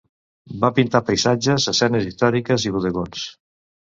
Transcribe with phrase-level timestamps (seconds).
[0.61, 3.29] Va pintar paisatges, escenes històriques i bodegons.